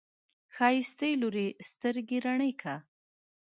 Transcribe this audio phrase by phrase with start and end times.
[0.55, 2.75] ښايستې لورې، سترګې رڼې که!